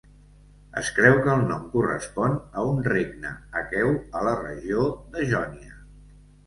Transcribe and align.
Es 0.79 0.87
creu 0.99 1.17
que 1.27 1.35
el 1.41 1.43
nom 1.51 1.67
correspon 1.75 2.35
a 2.39 2.65
un 2.73 2.81
regne 2.91 3.37
aqueu 3.63 3.95
a 4.21 4.27
la 4.31 4.35
regió 4.43 4.93
de 5.17 5.33
Jònia. 5.35 5.81